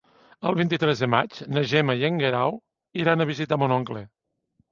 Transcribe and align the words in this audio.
El 0.51 0.55
vint-i-tres 0.59 1.01
de 1.03 1.09
maig 1.15 1.41
na 1.57 1.63
Gemma 1.73 1.95
i 1.99 2.07
en 2.09 2.17
Guerau 2.23 2.57
iran 3.03 3.21
a 3.21 3.27
visitar 3.33 3.59
mon 3.65 3.77
oncle. 3.79 4.05